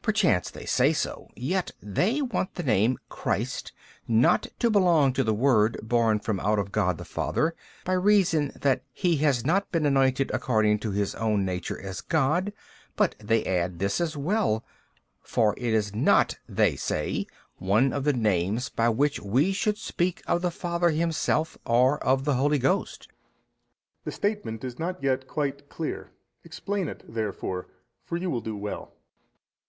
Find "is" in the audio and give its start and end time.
15.72-15.94, 24.64-24.76